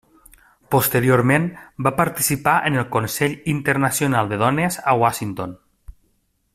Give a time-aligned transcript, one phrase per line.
[0.75, 1.45] Posteriorment
[1.87, 5.55] va participar en el Consell Internacional de Dones a Washington.